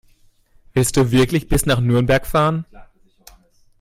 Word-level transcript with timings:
Willst 0.73 0.97
du 0.97 1.11
wirklich 1.11 1.47
bis 1.47 1.67
nach 1.67 1.79
Nürnberg 1.79 2.25
fahren? 2.25 2.65